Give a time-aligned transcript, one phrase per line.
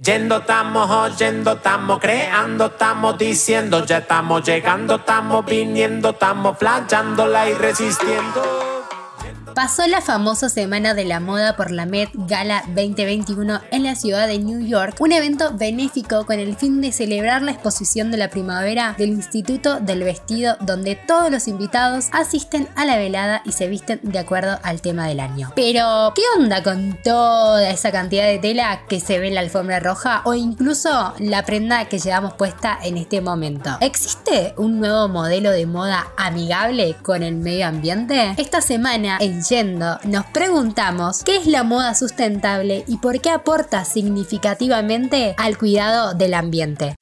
[0.00, 7.54] Yendo estamos, oyendo estamos, creando estamos, diciendo ya estamos llegando, estamos viniendo, estamos flanchándola y
[7.54, 8.67] resistiendo.
[9.58, 14.28] Pasó la famosa Semana de la Moda por la Met Gala 2021 en la ciudad
[14.28, 18.30] de New York, un evento benéfico con el fin de celebrar la exposición de la
[18.30, 23.66] primavera del Instituto del Vestido, donde todos los invitados asisten a la velada y se
[23.66, 25.50] visten de acuerdo al tema del año.
[25.56, 29.80] Pero, ¿qué onda con toda esa cantidad de tela que se ve en la alfombra
[29.80, 33.76] roja o incluso la prenda que llevamos puesta en este momento?
[33.80, 38.34] ¿Existe un nuevo modelo de moda amigable con el medio ambiente?
[38.36, 45.34] Esta semana en nos preguntamos qué es la moda sustentable y por qué aporta significativamente
[45.38, 46.94] al cuidado del ambiente.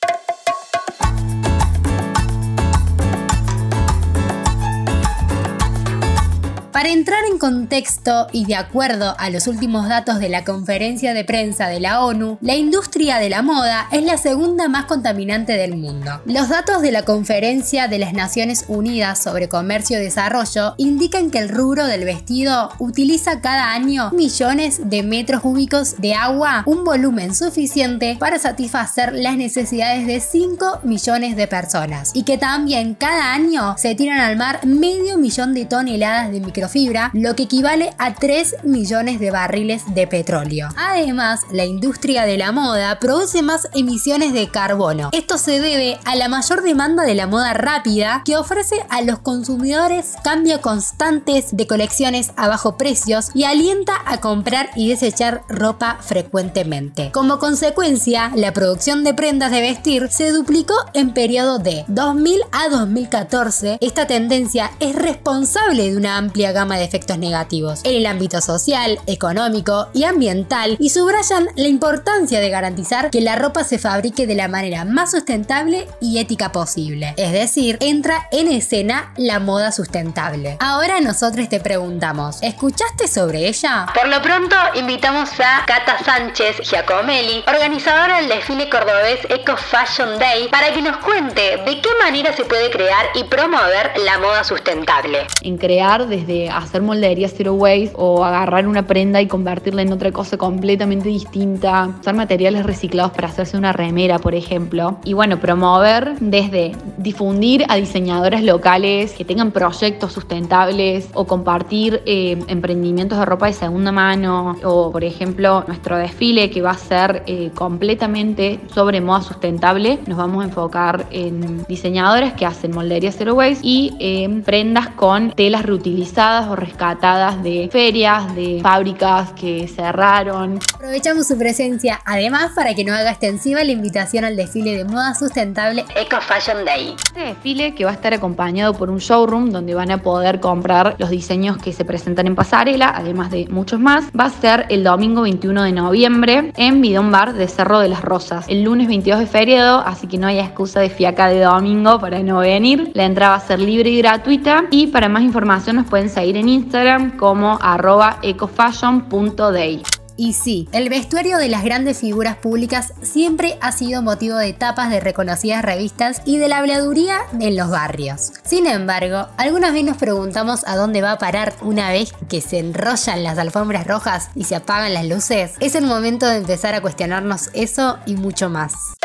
[6.76, 11.24] Para entrar en contexto y de acuerdo a los últimos datos de la conferencia de
[11.24, 15.74] prensa de la ONU, la industria de la moda es la segunda más contaminante del
[15.74, 16.20] mundo.
[16.26, 21.38] Los datos de la conferencia de las Naciones Unidas sobre Comercio y Desarrollo indican que
[21.38, 27.34] el rubro del vestido utiliza cada año millones de metros cúbicos de agua, un volumen
[27.34, 33.76] suficiente para satisfacer las necesidades de 5 millones de personas, y que también cada año
[33.78, 38.14] se tiran al mar medio millón de toneladas de micro fibra, lo que equivale a
[38.14, 40.68] 3 millones de barriles de petróleo.
[40.76, 45.10] Además, la industria de la moda produce más emisiones de carbono.
[45.12, 49.18] Esto se debe a la mayor demanda de la moda rápida que ofrece a los
[49.18, 55.98] consumidores cambios constantes de colecciones a bajo precios y alienta a comprar y desechar ropa
[56.00, 57.10] frecuentemente.
[57.12, 62.68] Como consecuencia, la producción de prendas de vestir se duplicó en periodo de 2000 a
[62.68, 63.78] 2014.
[63.80, 68.98] Esta tendencia es responsable de una amplia gama de efectos negativos en el ámbito social,
[69.06, 74.34] económico y ambiental y subrayan la importancia de garantizar que la ropa se fabrique de
[74.34, 77.14] la manera más sustentable y ética posible.
[77.18, 80.56] Es decir, entra en escena la moda sustentable.
[80.60, 83.86] Ahora nosotros te preguntamos, ¿escuchaste sobre ella?
[83.94, 90.48] Por lo pronto invitamos a Cata Sánchez Giacomelli, organizadora del desfile cordobés Eco Fashion Day,
[90.48, 95.26] para que nos cuente de qué manera se puede crear y promover la moda sustentable.
[95.42, 100.12] En crear desde hacer moldería zero waste o agarrar una prenda y convertirla en otra
[100.12, 104.98] cosa completamente distinta, usar materiales reciclados para hacerse una remera, por ejemplo.
[105.04, 112.38] Y bueno, promover desde difundir a diseñadoras locales que tengan proyectos sustentables o compartir eh,
[112.48, 117.22] emprendimientos de ropa de segunda mano o, por ejemplo, nuestro desfile que va a ser
[117.26, 119.98] eh, completamente sobre moda sustentable.
[120.06, 125.30] Nos vamos a enfocar en diseñadoras que hacen moldería zero waste y en prendas con
[125.32, 130.58] telas reutilizadas o rescatadas de ferias, de fábricas que cerraron.
[130.74, 135.14] Aprovechamos su presencia además para que nos haga extensiva la invitación al desfile de moda
[135.14, 136.94] sustentable Eco Fashion Day.
[137.06, 140.96] Este desfile que va a estar acompañado por un showroom donde van a poder comprar
[140.98, 144.84] los diseños que se presentan en pasarela, además de muchos más, va a ser el
[144.84, 148.44] domingo 21 de noviembre en Bidón Bar de Cerro de las Rosas.
[148.48, 152.20] El lunes 22 de feriado, así que no hay excusa de fiaca de domingo para
[152.22, 152.90] no venir.
[152.94, 156.25] La entrada va a ser libre y gratuita y para más información nos pueden seguir
[156.34, 159.82] en Instagram como arroba ecofashion.day.
[160.16, 164.90] Y sí, el vestuario de las grandes figuras públicas siempre ha sido motivo de tapas
[164.90, 168.32] de reconocidas revistas y de la habladuría en los barrios.
[168.42, 172.58] Sin embargo, algunas veces nos preguntamos a dónde va a parar una vez que se
[172.58, 175.52] enrollan las alfombras rojas y se apagan las luces.
[175.60, 178.96] Es el momento de empezar a cuestionarnos eso y mucho más.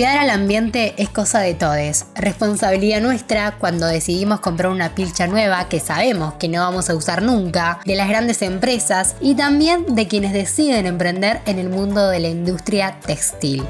[0.00, 2.06] Cuidar al ambiente es cosa de todos.
[2.14, 7.20] Responsabilidad nuestra cuando decidimos comprar una pilcha nueva que sabemos que no vamos a usar
[7.20, 12.18] nunca, de las grandes empresas y también de quienes deciden emprender en el mundo de
[12.18, 13.62] la industria textil.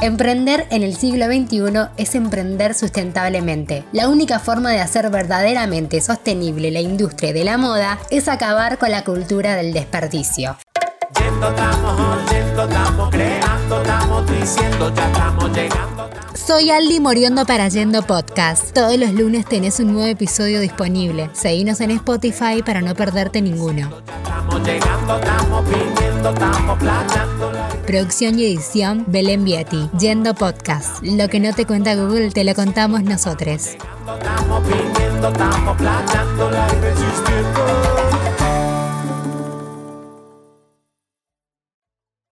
[0.00, 3.84] Emprender en el siglo XXI es emprender sustentablemente.
[3.92, 8.92] La única forma de hacer verdaderamente sostenible la industria de la moda es acabar con
[8.92, 10.56] la cultura del desperdicio.
[16.34, 18.72] Soy Aldi Moriondo para Yendo Podcast.
[18.72, 21.30] Todos los lunes tenés un nuevo episodio disponible.
[21.32, 23.90] Seguinos en Spotify para no perderte ninguno.
[27.86, 29.88] Producción y edición Belén Vieti.
[29.98, 31.02] Yendo Podcast.
[31.02, 33.76] Lo que no te cuenta Google te lo contamos nosotros.